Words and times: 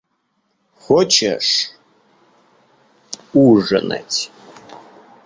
Хочешь 0.79 1.71
ужинать? 3.33 4.31